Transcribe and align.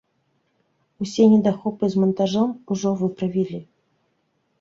Усе 1.05 1.23
недахопы 1.33 1.85
з 1.95 2.01
мантажом 2.03 2.49
ужо 2.77 2.89
выправілі. 3.03 3.59